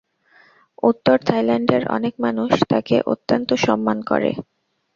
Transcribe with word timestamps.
উত্তর 0.83 1.17
থাইল্যান্ডের 1.27 1.83
অনেক 1.95 2.13
মানুষ 2.25 2.51
তাঁকে 2.71 2.97
অত্যন্ত 3.13 3.49
সন্মান 3.65 3.97
করে। 4.05 4.31